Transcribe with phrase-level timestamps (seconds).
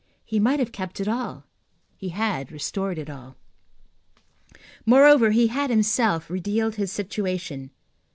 [0.25, 1.45] He might have kept it all,
[1.95, 3.35] he had restored it all.
[4.83, 7.69] Moreover, he had himself revealed his situation.